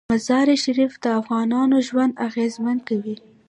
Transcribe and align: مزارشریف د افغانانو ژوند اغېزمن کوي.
مزارشریف 0.13 0.93
د 1.03 1.05
افغانانو 1.19 1.77
ژوند 1.87 2.13
اغېزمن 2.27 2.77
کوي. 2.87 3.15